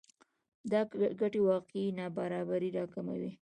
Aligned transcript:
دا 0.71 0.81
ګټې 1.19 1.39
واقعي 1.49 1.85
نابرابری 1.97 2.69
راکموي 2.77 3.29